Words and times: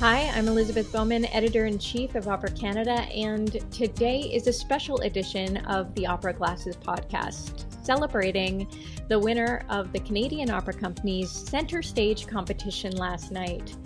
Hi, 0.00 0.30
I'm 0.34 0.48
Elizabeth 0.48 0.90
Bowman, 0.90 1.26
editor 1.26 1.66
in 1.66 1.78
chief 1.78 2.14
of 2.14 2.26
Opera 2.26 2.52
Canada, 2.52 3.02
and 3.12 3.58
today 3.70 4.20
is 4.20 4.46
a 4.46 4.52
special 4.52 4.96
edition 5.00 5.58
of 5.66 5.94
the 5.94 6.06
Opera 6.06 6.32
Glasses 6.32 6.74
podcast, 6.74 7.66
celebrating 7.84 8.66
the 9.08 9.18
winner 9.18 9.62
of 9.68 9.92
the 9.92 10.00
Canadian 10.00 10.48
Opera 10.48 10.72
Company's 10.72 11.30
center 11.30 11.82
stage 11.82 12.26
competition 12.26 12.96
last 12.96 13.30
night. 13.30 13.76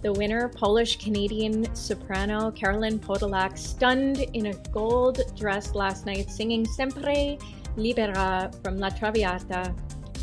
The 0.00 0.10
winner, 0.10 0.48
Polish 0.48 0.96
Canadian 0.96 1.74
soprano 1.74 2.50
Karoline 2.50 2.98
Podolak, 2.98 3.58
stunned 3.58 4.20
in 4.32 4.46
a 4.46 4.54
gold 4.72 5.20
dress 5.36 5.74
last 5.74 6.06
night, 6.06 6.30
singing 6.30 6.64
Sempre 6.64 7.36
Libera 7.76 8.50
from 8.62 8.78
La 8.78 8.88
Traviata 8.88 9.74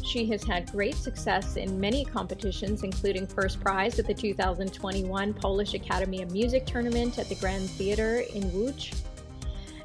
she 0.06 0.26
has 0.28 0.44
had 0.44 0.72
great 0.72 0.96
success 0.96 1.58
in 1.58 1.80
many 1.80 2.06
competitions, 2.06 2.84
including 2.84 3.26
first 3.26 3.60
prize 3.60 3.98
at 3.98 4.06
the 4.06 4.14
2021 4.14 5.34
Polish 5.34 5.74
Academy 5.74 6.22
of 6.22 6.32
Music 6.32 6.66
Tournament 6.66 7.18
at 7.18 7.28
the 7.28 7.36
Grand 7.36 7.70
Theatre 7.72 8.20
in 8.20 8.44
Łódź. 8.52 9.02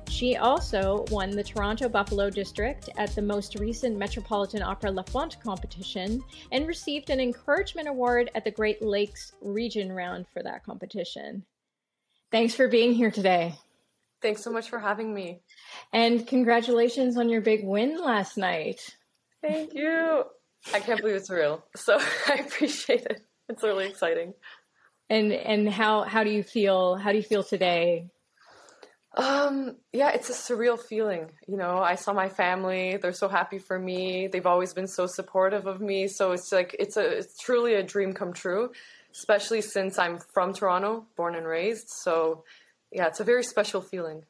She 0.09 0.37
also 0.37 1.07
won 1.11 1.31
the 1.31 1.43
Toronto 1.43 1.89
Buffalo 1.89 2.29
District 2.29 2.91
at 2.99 3.15
the 3.15 3.23
most 3.23 3.59
recent 3.59 3.97
Metropolitan 3.97 4.61
Opera 4.61 4.91
Laffont 4.91 5.41
competition 5.41 6.23
and 6.53 6.67
received 6.67 7.09
an 7.09 7.21
encouragement 7.21 7.89
award 7.89 8.31
at 8.35 8.45
the 8.45 8.51
Great 8.51 8.83
Lakes 8.83 9.33
Region 9.41 9.91
Round 9.91 10.27
for 10.33 10.43
that 10.43 10.65
competition. 10.65 11.45
Thanks 12.31 12.55
for 12.55 12.69
being 12.69 12.93
here 12.93 13.11
today. 13.11 13.55
Thanks 14.21 14.43
so 14.43 14.51
much 14.51 14.69
for 14.69 14.79
having 14.79 15.15
me. 15.15 15.41
And 15.93 16.27
congratulations 16.27 17.17
on 17.17 17.31
your 17.31 17.41
big 17.41 17.65
win 17.65 17.97
last 17.97 18.37
night. 18.37 18.95
Thank 19.43 19.75
you. 19.75 20.25
I 20.75 20.81
can't 20.81 21.01
believe 21.01 21.17
it's 21.17 21.31
real. 21.31 21.65
So 21.77 21.99
I 22.27 22.35
appreciate 22.35 23.07
it. 23.07 23.23
It's 23.49 23.63
really 23.63 23.89
exciting. 23.89 24.35
And 25.09 25.33
and 25.33 25.69
how 25.69 26.03
how 26.03 26.23
do 26.23 26.31
you 26.31 26.43
feel? 26.43 26.97
How 26.97 27.11
do 27.11 27.17
you 27.17 27.25
feel 27.25 27.43
today? 27.43 28.07
Um, 29.17 29.77
yeah, 29.93 30.11
it's 30.11 30.31
a 30.31 30.33
surreal 30.33 30.79
feeling. 30.79 31.31
You 31.49 31.57
know, 31.57 31.79
I 31.79 31.97
saw 31.97 32.13
my 32.13 32.29
family, 32.29 32.97
they're 32.97 33.13
so 33.13 33.29
happy 33.29 33.59
for 33.59 33.77
me. 33.77 34.29
They've 34.29 34.47
always 34.47 34.73
been 34.73 34.87
so 34.87 35.07
supportive 35.07 35.67
of 35.67 35.81
me. 35.81 36.07
So 36.07 36.31
it's 36.31 36.53
like 36.53 36.77
it's 36.79 36.97
a 36.97 37.19
it's 37.19 37.37
truly 37.39 37.75
a 37.75 37.83
dream 37.83 38.13
come 38.13 38.33
true, 38.33 38.71
especially 39.13 39.63
since 39.63 39.99
I'm 39.99 40.19
from 40.33 40.53
Toronto, 40.53 41.07
born 41.17 41.35
and 41.35 41.47
raised. 41.47 41.89
So 41.89 42.45
yeah, 42.93 43.07
it's 43.09 43.21
a 43.21 43.25
very 43.25 43.43
special 43.43 43.81
feeling. 43.81 44.23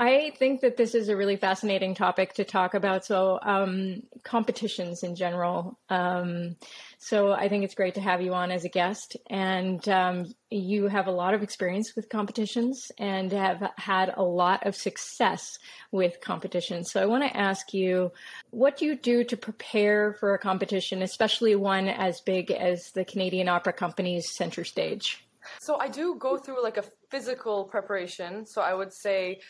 I 0.00 0.30
think 0.38 0.60
that 0.60 0.76
this 0.76 0.94
is 0.94 1.08
a 1.08 1.16
really 1.16 1.34
fascinating 1.34 1.96
topic 1.96 2.34
to 2.34 2.44
talk 2.44 2.74
about. 2.74 3.04
So, 3.04 3.40
um, 3.42 4.04
competitions 4.22 5.02
in 5.02 5.16
general. 5.16 5.76
Um, 5.88 6.54
so, 6.98 7.32
I 7.32 7.48
think 7.48 7.64
it's 7.64 7.74
great 7.74 7.96
to 7.96 8.00
have 8.00 8.22
you 8.22 8.32
on 8.32 8.52
as 8.52 8.64
a 8.64 8.68
guest. 8.68 9.16
And 9.28 9.86
um, 9.88 10.26
you 10.50 10.86
have 10.86 11.08
a 11.08 11.10
lot 11.10 11.34
of 11.34 11.42
experience 11.42 11.96
with 11.96 12.08
competitions 12.10 12.92
and 12.96 13.32
have 13.32 13.72
had 13.76 14.14
a 14.16 14.22
lot 14.22 14.66
of 14.68 14.76
success 14.76 15.58
with 15.90 16.20
competitions. 16.20 16.92
So, 16.92 17.02
I 17.02 17.06
want 17.06 17.24
to 17.24 17.36
ask 17.36 17.74
you 17.74 18.12
what 18.50 18.76
do 18.76 18.86
you 18.86 18.94
do 18.94 19.24
to 19.24 19.36
prepare 19.36 20.14
for 20.20 20.32
a 20.32 20.38
competition, 20.38 21.02
especially 21.02 21.56
one 21.56 21.88
as 21.88 22.20
big 22.20 22.52
as 22.52 22.92
the 22.92 23.04
Canadian 23.04 23.48
Opera 23.48 23.72
Company's 23.72 24.32
Center 24.36 24.62
Stage? 24.62 25.26
So, 25.58 25.76
I 25.80 25.88
do 25.88 26.14
go 26.20 26.36
through 26.36 26.62
like 26.62 26.76
a 26.76 26.84
physical 27.10 27.64
preparation. 27.64 28.46
So, 28.46 28.62
I 28.62 28.74
would 28.74 28.92
say, 28.92 29.40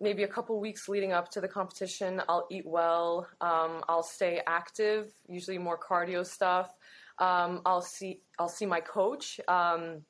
maybe 0.00 0.22
a 0.22 0.28
couple 0.28 0.60
weeks 0.60 0.88
leading 0.88 1.12
up 1.12 1.30
to 1.30 1.40
the 1.40 1.48
competition, 1.48 2.22
I'll 2.28 2.46
eat 2.50 2.66
well. 2.66 3.26
Um, 3.40 3.82
I'll 3.88 4.02
stay 4.02 4.40
active, 4.46 5.12
usually 5.28 5.58
more 5.58 5.78
cardio 5.78 6.26
stuff. 6.26 6.74
Um, 7.18 7.62
I'll 7.64 7.82
see 7.82 8.20
I'll 8.38 8.48
see 8.48 8.66
my 8.66 8.80
coach. 8.80 9.40
Um, 9.48 10.02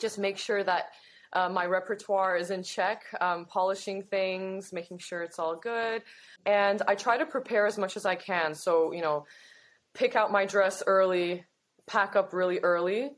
just 0.00 0.18
make 0.18 0.38
sure 0.38 0.64
that 0.64 0.90
uh, 1.32 1.48
my 1.48 1.66
repertoire 1.66 2.36
is 2.36 2.50
in 2.50 2.62
check, 2.62 3.02
um, 3.20 3.44
polishing 3.44 4.02
things, 4.02 4.72
making 4.72 4.98
sure 4.98 5.22
it's 5.22 5.38
all 5.38 5.56
good, 5.56 6.02
and 6.46 6.80
I 6.88 6.94
try 6.94 7.18
to 7.18 7.26
prepare 7.26 7.66
as 7.66 7.76
much 7.76 7.96
as 7.96 8.06
I 8.06 8.14
can. 8.14 8.54
So 8.54 8.92
you 8.92 9.02
know, 9.02 9.26
pick 9.92 10.16
out 10.16 10.32
my 10.32 10.46
dress 10.46 10.82
early, 10.86 11.44
pack 11.86 12.16
up 12.16 12.32
really 12.32 12.60
early 12.60 13.10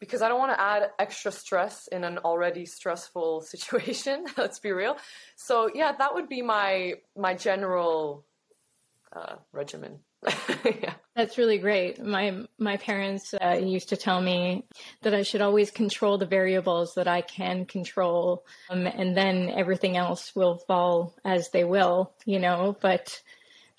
because 0.00 0.22
I 0.22 0.28
don't 0.28 0.38
want 0.38 0.52
to 0.52 0.60
add 0.60 0.90
extra 0.98 1.30
stress 1.30 1.86
in 1.86 2.02
an 2.02 2.18
already 2.18 2.66
stressful 2.66 3.42
situation. 3.46 4.24
let's 4.36 4.58
be 4.58 4.72
real. 4.72 4.96
So 5.36 5.70
yeah, 5.72 5.92
that 5.98 6.14
would 6.14 6.28
be 6.28 6.42
my 6.42 6.94
my 7.16 7.34
general 7.34 8.24
uh, 9.14 9.36
regimen. 9.52 10.00
yeah. 10.64 10.94
That's 11.16 11.38
really 11.38 11.58
great. 11.58 12.02
My 12.02 12.44
my 12.58 12.76
parents 12.76 13.34
uh, 13.34 13.58
used 13.60 13.90
to 13.90 13.96
tell 13.96 14.20
me 14.20 14.64
that 15.02 15.14
I 15.14 15.22
should 15.22 15.40
always 15.40 15.70
control 15.70 16.18
the 16.18 16.26
variables 16.26 16.94
that 16.94 17.08
I 17.08 17.22
can 17.22 17.64
control, 17.64 18.44
um, 18.68 18.86
and 18.86 19.16
then 19.16 19.50
everything 19.50 19.96
else 19.96 20.34
will 20.36 20.58
fall 20.66 21.14
as 21.24 21.50
they 21.50 21.64
will. 21.64 22.12
You 22.26 22.38
know, 22.38 22.76
but 22.80 23.22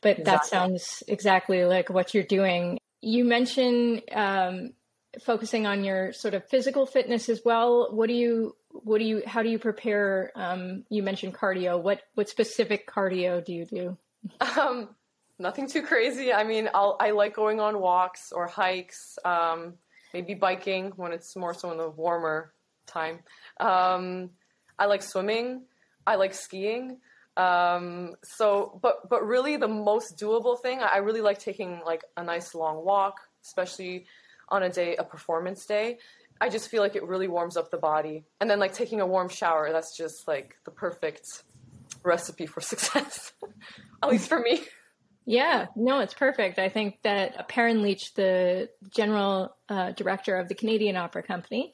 but 0.02 0.20
exactly. 0.20 0.24
that 0.24 0.46
sounds 0.46 1.04
exactly 1.08 1.64
like 1.66 1.90
what 1.90 2.14
you're 2.14 2.24
doing. 2.24 2.80
You 3.02 3.24
mentioned 3.24 4.02
um, 4.12 4.74
focusing 5.20 5.68
on 5.68 5.84
your 5.84 6.14
sort 6.14 6.34
of 6.34 6.48
physical 6.48 6.86
fitness 6.86 7.30
as 7.30 7.42
well. 7.44 7.90
What 7.92 8.08
do 8.08 8.14
you 8.14 8.56
what 8.70 9.00
do 9.00 9.06
you 9.06 9.24
how 9.26 9.44
do 9.44 9.50
you 9.50 9.60
prepare? 9.60 10.32
Um, 10.36 10.86
you 10.90 11.04
mentioned 11.04 11.34
cardio. 11.34 11.82
What 11.82 12.02
what 12.16 12.30
specific 12.30 12.88
cardio 12.88 13.44
do 13.44 13.54
you 13.54 13.66
do? 13.66 13.98
Um, 14.40 14.90
nothing 15.40 15.68
too 15.68 15.82
crazy. 15.82 16.32
I 16.32 16.44
mean, 16.44 16.70
I'll, 16.74 16.96
I 17.00 17.12
like 17.12 17.36
going 17.36 17.60
on 17.60 17.80
walks 17.80 18.32
or 18.32 18.48
hikes. 18.48 19.18
Um, 19.26 19.76
maybe 20.14 20.34
biking 20.34 20.92
when 20.96 21.12
it's 21.12 21.36
more 21.36 21.54
so 21.54 21.72
in 21.72 21.78
the 21.78 21.90
warmer 21.90 22.54
time. 22.86 23.20
Um, 23.60 24.32
I 24.78 24.86
like 24.86 25.02
swimming. 25.02 25.64
I 26.06 26.16
like 26.16 26.34
skiing. 26.34 27.00
Um, 27.38 28.16
so, 28.24 28.80
but 28.82 29.10
but 29.10 29.26
really, 29.26 29.58
the 29.58 29.68
most 29.68 30.18
doable 30.18 30.62
thing. 30.62 30.80
I 30.80 30.98
really 30.98 31.22
like 31.22 31.40
taking 31.40 31.82
like 31.86 32.04
a 32.18 32.24
nice 32.24 32.54
long 32.54 32.84
walk, 32.84 33.20
especially 33.44 34.06
on 34.52 34.64
a 34.64 34.70
day, 34.70 34.96
a 34.98 35.04
performance 35.04 35.66
day, 35.66 35.98
I 36.40 36.50
just 36.50 36.70
feel 36.70 36.82
like 36.82 36.96
it 36.96 37.04
really 37.04 37.28
warms 37.28 37.58
up 37.58 37.72
the 37.72 37.78
body. 37.78 38.26
And 38.40 38.50
then 38.50 38.60
like 38.60 38.74
taking 38.74 39.00
a 39.00 39.08
warm 39.08 39.30
shower, 39.30 39.72
that's 39.72 39.96
just 39.96 40.28
like 40.28 40.56
the 40.66 40.72
perfect 40.72 41.26
recipe 42.04 42.46
for 42.46 42.62
success, 42.62 43.32
at 44.04 44.10
least 44.10 44.28
for 44.28 44.40
me. 44.40 44.62
Yeah, 45.24 45.68
no, 45.76 46.00
it's 46.00 46.16
perfect. 46.16 46.58
I 46.58 46.70
think 46.70 47.00
that 47.04 47.48
Perryn 47.48 47.84
Leech, 47.84 48.16
the 48.16 48.70
general 48.90 49.56
uh, 49.70 49.92
director 49.92 50.36
of 50.36 50.48
the 50.50 50.56
Canadian 50.56 50.98
Opera 50.98 51.22
Company, 51.22 51.74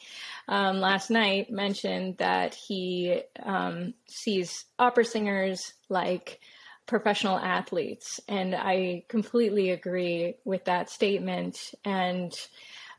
um, 0.49 0.81
last 0.81 1.09
night 1.09 1.49
mentioned 1.49 2.17
that 2.17 2.55
he 2.55 3.21
um, 3.41 3.93
sees 4.07 4.65
opera 4.77 5.05
singers 5.05 5.73
like 5.87 6.41
professional 6.87 7.37
athletes. 7.37 8.19
And 8.27 8.55
I 8.55 9.03
completely 9.07 9.69
agree 9.71 10.35
with 10.45 10.65
that 10.65 10.89
statement. 10.89 11.57
And 11.85 12.33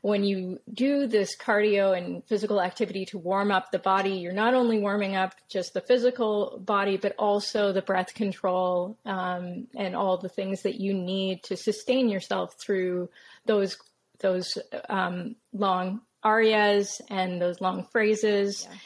when 0.01 0.23
you 0.23 0.59
do 0.73 1.07
this 1.07 1.35
cardio 1.35 1.97
and 1.97 2.23
physical 2.25 2.61
activity 2.61 3.05
to 3.05 3.17
warm 3.17 3.51
up 3.51 3.71
the 3.71 3.79
body, 3.79 4.11
you're 4.11 4.31
not 4.31 4.53
only 4.53 4.79
warming 4.79 5.15
up 5.15 5.33
just 5.49 5.73
the 5.73 5.81
physical 5.81 6.61
body, 6.63 6.95
but 6.95 7.15
also 7.17 7.73
the 7.73 7.81
breath 7.81 8.13
control 8.13 8.97
um, 9.05 9.67
and 9.75 9.95
all 9.95 10.17
the 10.17 10.29
things 10.29 10.61
that 10.61 10.79
you 10.79 10.93
need 10.93 11.43
to 11.43 11.57
sustain 11.57 12.07
yourself 12.07 12.55
through 12.63 13.09
those 13.45 13.77
those 14.21 14.57
um, 14.89 15.35
long 15.53 16.01
arias 16.23 17.01
and 17.09 17.41
those 17.41 17.61
long 17.61 17.85
phrases. 17.91 18.67
Yeah. 18.69 18.77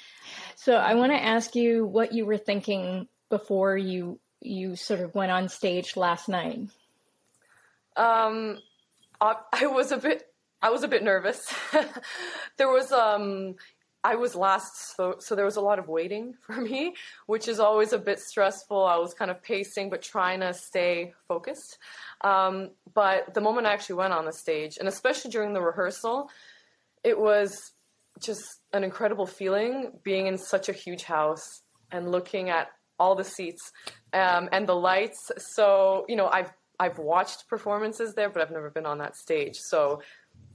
So 0.55 0.75
I 0.75 0.93
want 0.93 1.11
to 1.11 1.21
ask 1.21 1.55
you 1.55 1.85
what 1.85 2.13
you 2.13 2.25
were 2.25 2.37
thinking 2.37 3.07
before 3.29 3.75
you 3.75 4.19
you 4.45 4.75
sort 4.75 4.99
of 4.99 5.15
went 5.15 5.31
on 5.31 5.49
stage 5.49 5.95
last 5.95 6.29
night? 6.29 6.69
Um, 7.95 8.59
I, 9.21 9.35
I 9.51 9.67
was 9.67 9.91
a 9.91 9.97
bit, 9.97 10.23
I 10.61 10.69
was 10.69 10.83
a 10.83 10.87
bit 10.87 11.03
nervous. 11.03 11.53
there 12.57 12.69
was, 12.69 12.91
um, 12.91 13.55
I 14.03 14.15
was 14.15 14.35
last, 14.35 14.95
so, 14.95 15.15
so 15.19 15.35
there 15.35 15.45
was 15.45 15.55
a 15.55 15.61
lot 15.61 15.79
of 15.79 15.87
waiting 15.87 16.35
for 16.41 16.59
me, 16.59 16.95
which 17.25 17.47
is 17.47 17.59
always 17.59 17.93
a 17.93 17.97
bit 17.97 18.19
stressful. 18.19 18.83
I 18.85 18.97
was 18.97 19.13
kind 19.13 19.31
of 19.31 19.41
pacing, 19.41 19.89
but 19.89 20.01
trying 20.01 20.41
to 20.41 20.53
stay 20.53 21.13
focused. 21.27 21.77
Um, 22.21 22.71
but 22.93 23.33
the 23.33 23.41
moment 23.41 23.67
I 23.67 23.73
actually 23.73 23.95
went 23.95 24.13
on 24.13 24.25
the 24.25 24.33
stage, 24.33 24.77
and 24.77 24.87
especially 24.87 25.31
during 25.31 25.53
the 25.53 25.61
rehearsal, 25.61 26.29
it 27.03 27.17
was 27.17 27.73
just 28.21 28.61
an 28.71 28.83
incredible 28.83 29.25
feeling 29.25 29.91
being 30.03 30.27
in 30.27 30.37
such 30.37 30.69
a 30.69 30.73
huge 30.73 31.03
house 31.03 31.61
and 31.91 32.11
looking 32.11 32.49
at 32.49 32.69
all 32.99 33.15
the 33.15 33.23
seats 33.23 33.71
um, 34.13 34.49
and 34.51 34.67
the 34.67 34.75
lights. 34.75 35.31
So 35.55 36.05
you 36.07 36.15
know, 36.15 36.27
I've 36.27 36.51
I've 36.79 36.97
watched 36.97 37.47
performances 37.47 38.13
there, 38.13 38.29
but 38.29 38.41
I've 38.41 38.51
never 38.51 38.69
been 38.69 38.85
on 38.85 38.97
that 38.99 39.15
stage. 39.15 39.57
So 39.57 40.01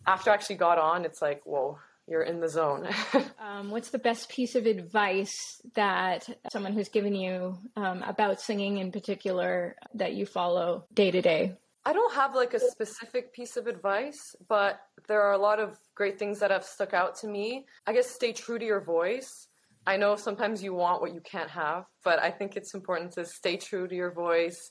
after 0.06 0.30
I 0.30 0.34
actually 0.34 0.56
got 0.56 0.78
on, 0.78 1.04
it's 1.04 1.22
like, 1.22 1.42
whoa, 1.44 1.78
you're 2.08 2.22
in 2.22 2.40
the 2.40 2.48
zone. 2.48 2.88
um, 3.38 3.70
what's 3.70 3.90
the 3.90 3.98
best 3.98 4.28
piece 4.28 4.54
of 4.54 4.66
advice 4.66 5.60
that 5.74 6.28
someone 6.52 6.72
who's 6.72 6.88
given 6.88 7.14
you 7.14 7.58
um, 7.76 8.02
about 8.02 8.40
singing 8.40 8.78
in 8.78 8.90
particular 8.90 9.76
that 9.94 10.14
you 10.14 10.26
follow 10.26 10.86
day 10.92 11.10
to 11.10 11.20
day? 11.20 11.54
I 11.84 11.92
don't 11.92 12.14
have 12.14 12.34
like 12.34 12.54
a 12.54 12.60
specific 12.60 13.32
piece 13.32 13.56
of 13.56 13.66
advice, 13.66 14.36
but 14.48 14.80
there 15.06 15.22
are 15.22 15.32
a 15.32 15.38
lot 15.38 15.58
of 15.58 15.78
great 15.94 16.18
things 16.18 16.40
that 16.40 16.50
have 16.50 16.64
stuck 16.64 16.92
out 16.92 17.16
to 17.20 17.26
me. 17.26 17.66
I 17.86 17.92
guess 17.92 18.10
stay 18.10 18.32
true 18.32 18.58
to 18.58 18.64
your 18.64 18.80
voice. 18.80 19.47
I 19.88 19.96
know 19.96 20.16
sometimes 20.16 20.62
you 20.62 20.74
want 20.74 21.00
what 21.00 21.14
you 21.14 21.22
can't 21.22 21.48
have, 21.48 21.86
but 22.04 22.22
I 22.22 22.30
think 22.30 22.56
it's 22.56 22.74
important 22.74 23.12
to 23.12 23.24
stay 23.24 23.56
true 23.56 23.88
to 23.88 23.94
your 23.94 24.10
voice. 24.10 24.70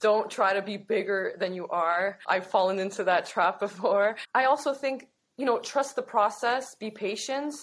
Don't 0.00 0.28
try 0.28 0.52
to 0.52 0.62
be 0.62 0.76
bigger 0.76 1.34
than 1.38 1.54
you 1.54 1.68
are. 1.68 2.18
I've 2.26 2.48
fallen 2.48 2.80
into 2.80 3.04
that 3.04 3.24
trap 3.24 3.60
before. 3.66 4.16
I 4.34 4.46
also 4.46 4.74
think, 4.74 5.06
you 5.36 5.46
know, 5.46 5.60
trust 5.60 5.94
the 5.94 6.02
process, 6.02 6.74
be 6.74 6.90
patient 6.90 7.54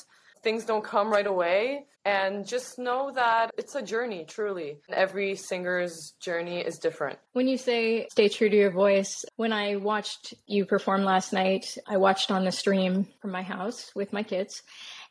things 0.46 0.64
don't 0.64 0.84
come 0.84 1.12
right 1.12 1.26
away 1.26 1.88
and 2.06 2.48
just 2.48 2.78
know 2.78 3.12
that 3.16 3.50
it's 3.58 3.74
a 3.74 3.82
journey 3.82 4.24
truly 4.28 4.78
every 4.90 5.36
singer's 5.36 6.14
journey 6.20 6.60
is 6.60 6.78
different 6.78 7.18
when 7.34 7.48
you 7.48 7.58
say 7.58 8.08
stay 8.12 8.30
true 8.30 8.48
to 8.48 8.56
your 8.56 8.70
voice 8.70 9.26
when 9.38 9.52
i 9.52 9.76
watched 9.76 10.36
you 10.46 10.64
perform 10.64 11.04
last 11.04 11.34
night 11.34 11.66
i 11.88 11.98
watched 11.98 12.30
on 12.30 12.46
the 12.46 12.52
stream 12.52 13.08
from 13.20 13.32
my 13.32 13.42
house 13.42 13.92
with 13.96 14.14
my 14.14 14.22
kids 14.22 14.62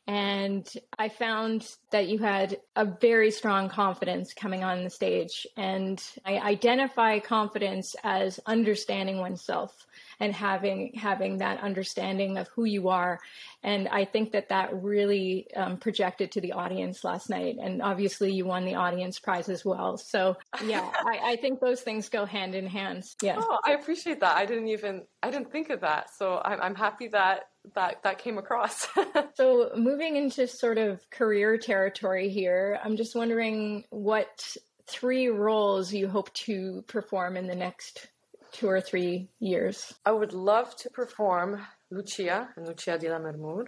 and 0.06 0.70
I 0.98 1.08
found 1.08 1.66
that 1.90 2.08
you 2.08 2.18
had 2.18 2.58
a 2.76 2.84
very 2.84 3.30
strong 3.30 3.70
confidence 3.70 4.34
coming 4.34 4.62
on 4.62 4.84
the 4.84 4.90
stage. 4.90 5.46
And 5.56 6.02
I 6.26 6.38
identify 6.38 7.20
confidence 7.20 7.96
as 8.04 8.38
understanding 8.44 9.18
oneself 9.18 9.86
and 10.20 10.34
having 10.34 10.92
having 10.94 11.38
that 11.38 11.62
understanding 11.62 12.36
of 12.36 12.48
who 12.48 12.64
you 12.64 12.90
are. 12.90 13.18
And 13.62 13.88
I 13.88 14.04
think 14.04 14.32
that 14.32 14.50
that 14.50 14.82
really 14.82 15.48
um, 15.56 15.78
projected 15.78 16.32
to 16.32 16.40
the 16.42 16.52
audience 16.52 17.02
last 17.02 17.30
night. 17.30 17.56
And 17.58 17.80
obviously, 17.80 18.30
you 18.30 18.44
won 18.44 18.66
the 18.66 18.74
audience 18.74 19.18
prize 19.18 19.48
as 19.48 19.64
well. 19.64 19.96
So 19.96 20.36
yeah, 20.66 20.86
I, 20.98 21.20
I, 21.32 21.36
think 21.36 21.60
those 21.60 21.80
things 21.80 22.10
go 22.10 22.26
hand 22.26 22.54
in 22.54 22.66
hand. 22.66 23.04
Yeah. 23.22 23.36
Oh, 23.38 23.58
I 23.64 23.72
appreciate 23.72 24.20
that. 24.20 24.36
I 24.36 24.44
didn't 24.44 24.68
even 24.68 25.04
I 25.22 25.30
didn't 25.30 25.50
think 25.50 25.70
of 25.70 25.80
that. 25.80 26.10
So 26.14 26.42
I'm, 26.44 26.60
I'm 26.60 26.74
happy 26.74 27.08
that 27.08 27.44
that 27.75 28.02
that 28.02 28.19
came 28.19 28.38
across. 28.38 28.87
so 29.34 29.70
moving 29.76 30.16
into 30.16 30.46
sort 30.46 30.78
of 30.78 31.00
career 31.11 31.56
territory 31.58 32.28
here, 32.28 32.78
I'm 32.84 32.96
just 32.96 33.14
wondering 33.14 33.84
what 33.90 34.56
three 34.87 35.28
roles 35.28 35.93
you 35.93 36.08
hope 36.08 36.32
to 36.34 36.84
perform 36.87 37.37
in 37.37 37.46
the 37.46 37.55
next 37.55 38.08
two 38.52 38.69
or 38.69 38.81
three 38.81 39.28
years? 39.40 39.93
I 40.05 40.12
would 40.12 40.32
love 40.32 40.75
to 40.76 40.90
perform 40.90 41.61
Lucia 41.90 42.49
in 42.56 42.66
Lucia 42.66 42.99
di 42.99 43.08
Lammermoor, 43.08 43.66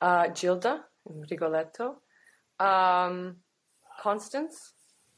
uh, 0.00 0.28
Gilda 0.28 0.84
in 1.08 1.24
Rigoletto, 1.30 1.96
um, 2.60 3.36
Constance, 4.00 4.72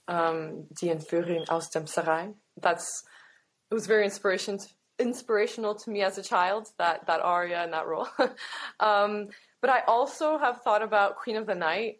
um, 0.08 0.66
Die 0.80 0.88
Entführung 0.88 1.48
aus 1.48 1.70
dem 1.70 1.86
Serail. 1.86 2.34
That's 2.60 3.04
it 3.70 3.74
was 3.74 3.86
very 3.86 4.04
inspiration 4.04 4.58
inspirational 4.98 5.74
to 5.74 5.90
me 5.90 6.02
as 6.02 6.18
a 6.18 6.22
child 6.22 6.68
that 6.78 7.06
that 7.06 7.20
aria 7.20 7.62
and 7.62 7.72
that 7.72 7.86
role. 7.86 8.08
um, 8.80 9.28
but 9.60 9.70
I 9.70 9.80
also 9.86 10.38
have 10.38 10.62
thought 10.62 10.82
about 10.82 11.16
Queen 11.16 11.36
of 11.36 11.46
the 11.46 11.54
Night 11.54 11.98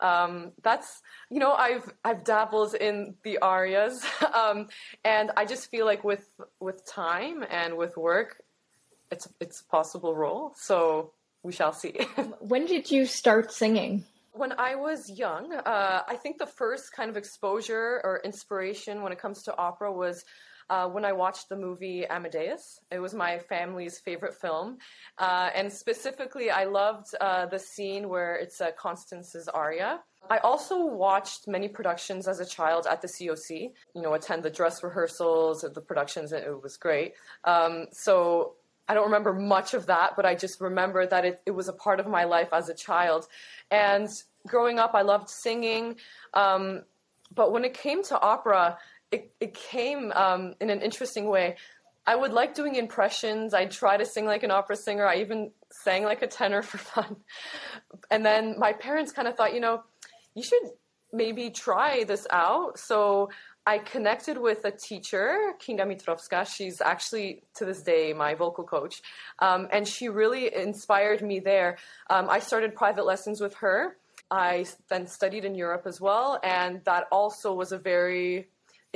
um, 0.00 0.52
that's 0.62 1.02
you 1.30 1.40
know 1.40 1.52
I've 1.52 1.90
I've 2.04 2.24
dabbled 2.24 2.74
in 2.74 3.14
the 3.22 3.38
arias, 3.38 4.04
um, 4.34 4.68
and 5.04 5.30
I 5.36 5.44
just 5.44 5.70
feel 5.70 5.86
like 5.86 6.04
with 6.04 6.28
with 6.60 6.84
time 6.86 7.44
and 7.48 7.76
with 7.76 7.96
work, 7.96 8.42
it's 9.10 9.28
it's 9.40 9.60
a 9.60 9.64
possible 9.64 10.14
role. 10.14 10.52
So 10.56 11.12
we 11.42 11.52
shall 11.52 11.72
see. 11.72 11.94
when 12.40 12.66
did 12.66 12.90
you 12.90 13.06
start 13.06 13.52
singing? 13.52 14.04
When 14.32 14.52
I 14.58 14.74
was 14.74 15.08
young, 15.08 15.54
uh, 15.54 16.02
I 16.06 16.16
think 16.16 16.36
the 16.36 16.46
first 16.46 16.92
kind 16.92 17.08
of 17.08 17.16
exposure 17.16 18.02
or 18.04 18.20
inspiration 18.22 19.00
when 19.00 19.10
it 19.10 19.18
comes 19.18 19.42
to 19.44 19.56
opera 19.56 19.90
was 19.90 20.26
uh, 20.70 20.88
when 20.88 21.04
I 21.04 21.12
watched 21.12 21.48
the 21.48 21.56
movie 21.56 22.06
Amadeus. 22.06 22.80
It 22.90 22.98
was 22.98 23.14
my 23.14 23.38
family's 23.38 23.98
favorite 23.98 24.34
film. 24.34 24.78
Uh, 25.18 25.50
and 25.54 25.72
specifically, 25.72 26.50
I 26.50 26.64
loved 26.64 27.14
uh, 27.20 27.46
the 27.46 27.58
scene 27.58 28.08
where 28.08 28.36
it's 28.36 28.60
uh, 28.60 28.70
Constance's 28.78 29.48
aria. 29.48 30.00
I 30.28 30.38
also 30.38 30.84
watched 30.84 31.46
many 31.46 31.68
productions 31.68 32.26
as 32.26 32.40
a 32.40 32.46
child 32.46 32.86
at 32.90 33.00
the 33.00 33.08
COC, 33.08 33.72
you 33.94 34.02
know, 34.02 34.14
attend 34.14 34.42
the 34.42 34.50
dress 34.50 34.82
rehearsals, 34.82 35.62
of 35.62 35.74
the 35.74 35.80
productions, 35.80 36.32
and 36.32 36.44
it 36.44 36.62
was 36.62 36.76
great. 36.76 37.14
Um, 37.44 37.86
so 37.92 38.54
I 38.88 38.94
don't 38.94 39.04
remember 39.04 39.32
much 39.32 39.74
of 39.74 39.86
that, 39.86 40.14
but 40.16 40.26
I 40.26 40.34
just 40.34 40.60
remember 40.60 41.06
that 41.06 41.24
it, 41.24 41.42
it 41.46 41.50
was 41.52 41.68
a 41.68 41.72
part 41.72 42.00
of 42.00 42.06
my 42.06 42.24
life 42.24 42.48
as 42.52 42.68
a 42.68 42.74
child. 42.74 43.26
And 43.70 44.08
growing 44.46 44.78
up, 44.78 44.94
I 44.94 45.02
loved 45.02 45.28
singing. 45.28 45.96
Um, 46.34 46.82
but 47.34 47.52
when 47.52 47.64
it 47.64 47.74
came 47.74 48.02
to 48.04 48.20
opera, 48.20 48.78
it, 49.10 49.32
it 49.40 49.54
came 49.54 50.12
um, 50.12 50.54
in 50.60 50.70
an 50.70 50.80
interesting 50.80 51.28
way. 51.28 51.56
I 52.06 52.14
would 52.14 52.32
like 52.32 52.54
doing 52.54 52.76
impressions. 52.76 53.52
I'd 53.52 53.72
try 53.72 53.96
to 53.96 54.04
sing 54.04 54.26
like 54.26 54.44
an 54.44 54.50
opera 54.50 54.76
singer. 54.76 55.06
I 55.06 55.16
even 55.16 55.50
sang 55.70 56.04
like 56.04 56.22
a 56.22 56.26
tenor 56.26 56.62
for 56.70 56.78
fun. 56.78 57.16
And 58.10 58.24
then 58.24 58.56
my 58.58 58.72
parents 58.72 59.12
kind 59.12 59.26
of 59.26 59.36
thought, 59.36 59.54
you 59.54 59.60
know, 59.60 59.82
you 60.34 60.42
should 60.42 60.70
maybe 61.12 61.50
try 61.50 62.04
this 62.04 62.26
out. 62.30 62.78
So 62.78 63.30
I 63.64 63.78
connected 63.78 64.38
with 64.38 64.64
a 64.64 64.70
teacher, 64.70 65.54
Kinga 65.60 65.84
Mitrovska. 65.84 66.46
She's 66.46 66.80
actually 66.80 67.42
to 67.56 67.64
this 67.64 67.82
day 67.82 68.12
my 68.12 68.34
vocal 68.34 68.62
coach. 68.62 69.02
Um, 69.40 69.66
and 69.72 69.88
she 69.88 70.08
really 70.08 70.54
inspired 70.54 71.22
me 71.22 71.40
there. 71.40 71.78
Um, 72.08 72.28
I 72.30 72.38
started 72.38 72.76
private 72.76 73.06
lessons 73.06 73.40
with 73.40 73.54
her. 73.56 73.96
I 74.30 74.66
then 74.88 75.06
studied 75.06 75.44
in 75.44 75.54
Europe 75.54 75.82
as 75.86 76.00
well. 76.00 76.38
And 76.44 76.80
that 76.84 77.04
also 77.10 77.52
was 77.52 77.72
a 77.72 77.78
very 77.78 78.48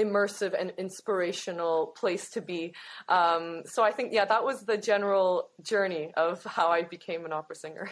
immersive 0.05 0.55
and 0.59 0.73
inspirational 0.79 1.89
place 1.89 2.31
to 2.31 2.41
be. 2.41 2.75
Um, 3.09 3.63
so 3.67 3.83
I 3.83 3.93
think, 3.93 4.13
yeah, 4.13 4.25
that 4.25 4.45
was 4.45 4.63
the 4.63 4.77
general 4.77 5.51
journey 5.63 6.13
of 6.17 6.43
how 6.45 6.69
I 6.69 6.83
became 6.83 7.25
an 7.25 7.33
opera 7.33 7.57
singer. 7.57 7.91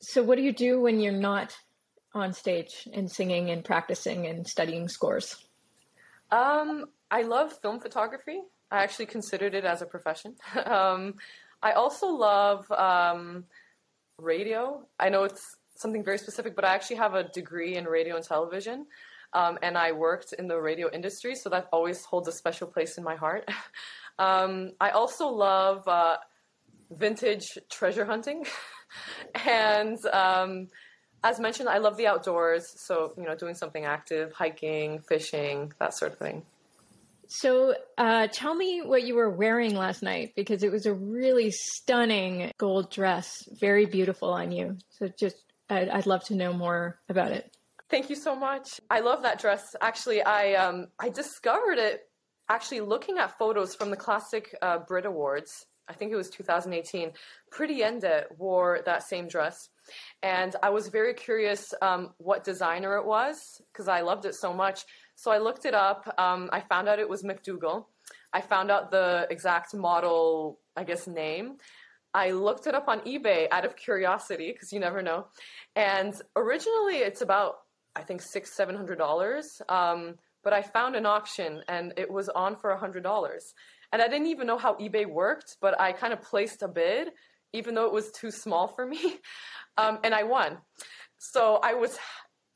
So, 0.00 0.22
what 0.22 0.36
do 0.36 0.42
you 0.42 0.52
do 0.52 0.80
when 0.80 1.00
you're 1.00 1.12
not 1.12 1.56
on 2.14 2.32
stage 2.32 2.86
and 2.92 3.10
singing 3.10 3.50
and 3.50 3.64
practicing 3.64 4.26
and 4.26 4.46
studying 4.46 4.88
scores? 4.88 5.36
Um, 6.30 6.86
I 7.10 7.22
love 7.22 7.58
film 7.62 7.80
photography. 7.80 8.42
I 8.70 8.82
actually 8.82 9.06
considered 9.06 9.54
it 9.54 9.64
as 9.64 9.80
a 9.82 9.86
profession. 9.86 10.34
um, 10.66 11.14
I 11.62 11.72
also 11.72 12.08
love 12.08 12.70
um, 12.72 13.44
radio. 14.18 14.86
I 14.98 15.08
know 15.08 15.24
it's 15.24 15.56
something 15.76 16.04
very 16.04 16.18
specific, 16.18 16.56
but 16.56 16.64
I 16.64 16.74
actually 16.74 16.96
have 16.96 17.14
a 17.14 17.24
degree 17.24 17.76
in 17.76 17.84
radio 17.84 18.16
and 18.16 18.24
television 18.24 18.86
um, 19.36 19.58
and 19.62 19.76
I 19.76 19.92
worked 19.92 20.32
in 20.32 20.48
the 20.48 20.58
radio 20.58 20.90
industry, 20.90 21.34
so 21.34 21.50
that 21.50 21.68
always 21.70 22.04
holds 22.06 22.26
a 22.26 22.32
special 22.32 22.66
place 22.66 22.96
in 22.96 23.04
my 23.04 23.16
heart. 23.16 23.48
um, 24.18 24.72
I 24.80 24.90
also 24.90 25.28
love 25.28 25.86
uh, 25.86 26.16
vintage 26.90 27.44
treasure 27.70 28.06
hunting, 28.06 28.46
and 29.46 29.98
um, 30.06 30.68
as 31.22 31.38
mentioned, 31.38 31.68
I 31.68 31.78
love 31.78 31.98
the 31.98 32.06
outdoors. 32.06 32.64
So 32.86 33.12
you 33.18 33.24
know, 33.24 33.34
doing 33.34 33.54
something 33.54 33.84
active, 33.84 34.32
hiking, 34.32 35.00
fishing, 35.00 35.72
that 35.80 35.92
sort 35.94 36.12
of 36.12 36.18
thing. 36.18 36.42
So, 37.28 37.74
uh, 37.98 38.28
tell 38.32 38.54
me 38.54 38.82
what 38.82 39.02
you 39.02 39.16
were 39.16 39.30
wearing 39.30 39.74
last 39.74 40.02
night 40.02 40.32
because 40.36 40.62
it 40.62 40.70
was 40.70 40.86
a 40.86 40.94
really 40.94 41.50
stunning 41.50 42.52
gold 42.56 42.90
dress, 42.90 43.28
very 43.60 43.84
beautiful 43.84 44.30
on 44.30 44.52
you. 44.52 44.78
So, 44.90 45.08
just 45.08 45.36
I'd, 45.68 45.88
I'd 45.88 46.06
love 46.06 46.22
to 46.26 46.36
know 46.36 46.52
more 46.52 47.00
about 47.08 47.32
it. 47.32 47.55
Thank 47.88 48.10
you 48.10 48.16
so 48.16 48.34
much. 48.34 48.80
I 48.90 49.00
love 49.00 49.22
that 49.22 49.40
dress. 49.40 49.76
Actually, 49.80 50.22
I 50.22 50.54
um, 50.54 50.88
I 50.98 51.08
discovered 51.08 51.78
it 51.78 52.00
actually 52.48 52.80
looking 52.80 53.18
at 53.18 53.38
photos 53.38 53.76
from 53.76 53.90
the 53.90 53.96
classic 53.96 54.54
uh, 54.60 54.78
Brit 54.78 55.06
Awards. 55.06 55.66
I 55.88 55.92
think 55.92 56.10
it 56.10 56.16
was 56.16 56.28
2018. 56.30 57.12
Pretty 57.52 57.80
Yende 57.80 58.24
wore 58.38 58.80
that 58.86 59.04
same 59.04 59.28
dress, 59.28 59.68
and 60.24 60.56
I 60.64 60.70
was 60.70 60.88
very 60.88 61.14
curious 61.14 61.72
um, 61.80 62.12
what 62.18 62.42
designer 62.42 62.96
it 62.96 63.06
was 63.06 63.62
because 63.72 63.86
I 63.86 64.00
loved 64.00 64.24
it 64.24 64.34
so 64.34 64.52
much. 64.52 64.80
So 65.14 65.30
I 65.30 65.38
looked 65.38 65.64
it 65.64 65.74
up. 65.74 66.12
Um, 66.18 66.50
I 66.52 66.60
found 66.60 66.88
out 66.88 66.98
it 66.98 67.08
was 67.08 67.22
McDougal. 67.22 67.84
I 68.32 68.40
found 68.40 68.72
out 68.72 68.90
the 68.90 69.28
exact 69.30 69.74
model, 69.74 70.58
I 70.76 70.82
guess, 70.82 71.06
name. 71.06 71.58
I 72.12 72.32
looked 72.32 72.66
it 72.66 72.74
up 72.74 72.88
on 72.88 73.00
eBay 73.00 73.46
out 73.52 73.64
of 73.64 73.76
curiosity 73.76 74.50
because 74.50 74.72
you 74.72 74.80
never 74.80 75.02
know. 75.02 75.26
And 75.76 76.14
originally, 76.34 76.96
it's 76.96 77.20
about 77.20 77.56
I 77.96 78.02
think 78.02 78.22
six, 78.22 78.54
seven 78.54 78.76
hundred 78.76 78.98
dollars. 78.98 79.60
Um, 79.68 80.16
but 80.44 80.52
I 80.52 80.62
found 80.62 80.94
an 80.94 81.06
auction 81.06 81.62
and 81.68 81.92
it 81.96 82.10
was 82.10 82.28
on 82.28 82.56
for 82.56 82.70
a 82.70 82.78
hundred 82.78 83.02
dollars. 83.02 83.52
And 83.92 84.00
I 84.02 84.08
didn't 84.08 84.26
even 84.28 84.46
know 84.46 84.58
how 84.58 84.74
eBay 84.74 85.06
worked, 85.06 85.56
but 85.60 85.80
I 85.80 85.92
kind 85.92 86.12
of 86.12 86.22
placed 86.22 86.62
a 86.62 86.68
bid, 86.68 87.08
even 87.52 87.74
though 87.74 87.86
it 87.86 87.92
was 87.92 88.10
too 88.12 88.30
small 88.30 88.68
for 88.68 88.86
me. 88.86 89.16
Um, 89.78 89.98
and 90.04 90.14
I 90.14 90.22
won. 90.22 90.56
So 91.18 91.60
I 91.62 91.74
was 91.74 91.98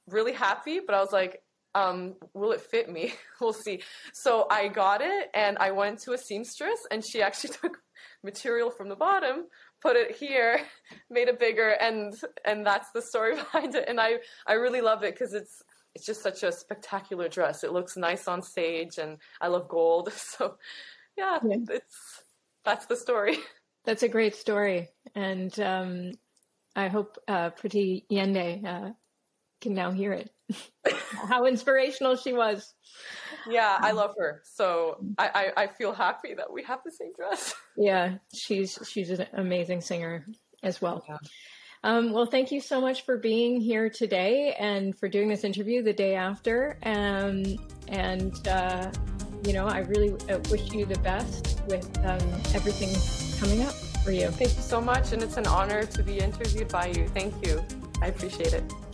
really 0.09 0.33
happy, 0.33 0.81
but 0.81 0.95
I 0.95 1.01
was 1.01 1.13
like, 1.13 1.43
um, 1.75 2.15
will 2.33 2.53
it 2.53 2.63
fit 2.63 2.91
me? 2.91 3.13
we'll 3.43 3.53
see. 3.53 3.83
So 4.15 4.47
I 4.51 4.69
got 4.69 5.03
it 5.03 5.29
and 5.35 5.59
I 5.59 5.71
went 5.71 5.99
to 6.05 6.13
a 6.13 6.19
seamstress 6.19 6.79
and 6.91 7.05
she 7.05 7.21
actually 7.21 7.51
took 7.61 7.79
material 8.23 8.71
from 8.71 8.89
the 8.89 8.97
bottom, 8.97 9.47
put 9.81 9.97
it 9.97 10.17
here, 10.17 10.61
made 11.11 11.29
it 11.29 11.39
bigger, 11.39 11.71
and 11.71 12.15
and 12.45 12.67
that's 12.67 12.91
the 12.93 13.03
story 13.03 13.35
behind 13.37 13.75
it. 13.75 13.87
And 13.89 14.01
I 14.01 14.19
I 14.47 14.55
really 14.55 14.81
love 14.81 15.03
it 15.03 15.15
because 15.15 15.35
it's 15.35 15.63
it's 15.95 16.07
just 16.07 16.23
such 16.23 16.43
a 16.43 16.53
spectacular 16.53 17.29
dress. 17.29 17.65
It 17.65 17.73
looks 17.73 17.97
nice 17.97 18.29
on 18.29 18.43
stage, 18.43 18.99
and 18.99 19.19
I 19.41 19.49
love 19.49 19.69
gold. 19.69 20.13
So 20.19 20.57
yeah, 21.17 21.39
yeah. 21.45 21.57
it's 21.69 22.23
that's 22.65 22.87
the 22.87 22.97
story. 22.97 23.39
That's 23.85 24.03
a 24.03 24.09
great 24.09 24.35
story, 24.35 24.91
and 25.15 25.59
um, 25.61 26.13
I 26.77 26.89
hope 26.89 27.17
uh, 27.27 27.51
Pretty 27.51 28.07
Yende 28.11 28.65
uh, 28.65 28.91
can 29.61 29.75
now 29.75 29.91
hear 29.91 30.13
it. 30.13 30.31
How 31.29 31.47
inspirational 31.47 32.17
she 32.17 32.33
was. 32.33 32.75
Yeah, 33.49 33.79
I 33.81 33.93
love 33.93 34.15
her. 34.19 34.43
So 34.45 34.97
I, 35.19 35.53
I, 35.57 35.63
I, 35.63 35.67
feel 35.69 35.93
happy 35.93 36.35
that 36.35 36.53
we 36.53 36.63
have 36.65 36.81
the 36.85 36.91
same 36.91 37.13
dress. 37.17 37.55
Yeah, 37.77 38.17
she's 38.35 38.79
she's 38.87 39.09
an 39.09 39.27
amazing 39.33 39.81
singer 39.81 40.27
as 40.63 40.83
well. 40.83 41.03
Yeah. 41.09 41.17
Um, 41.83 42.13
well, 42.13 42.27
thank 42.27 42.53
you 42.53 42.61
so 42.61 42.79
much 42.79 43.07
for 43.07 43.17
being 43.17 43.59
here 43.59 43.89
today 43.89 44.55
and 44.59 44.99
for 44.99 45.09
doing 45.09 45.29
this 45.29 45.45
interview 45.45 45.83
the 45.83 45.95
day 45.95 46.15
after. 46.15 46.79
Um, 46.83 47.43
and 47.89 48.47
uh, 48.47 48.91
you 49.47 49.55
know, 49.55 49.67
I 49.67 49.79
really 49.79 50.13
uh, 50.29 50.41
wish 50.51 50.71
you 50.73 50.85
the 50.85 50.99
best 50.99 51.63
with 51.69 51.89
um, 52.05 52.29
everything 52.55 52.95
coming 53.41 53.63
up 53.65 53.73
for 54.05 54.13
you. 54.13 54.29
Thank 54.29 54.57
you 54.57 54.63
so 54.63 54.81
much, 54.81 55.13
and 55.13 55.23
it's 55.23 55.39
an 55.39 55.47
honor 55.47 55.85
to 55.85 56.03
be 56.03 56.19
interviewed 56.19 56.69
by 56.69 56.87
you. 56.89 57.09
Thank 57.09 57.47
you. 57.47 57.65
I 58.03 58.09
appreciate 58.09 58.53
it. 58.53 58.90